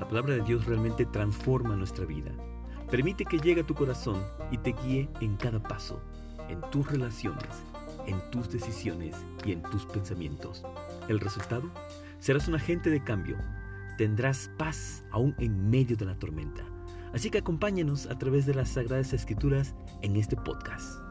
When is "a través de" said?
18.06-18.54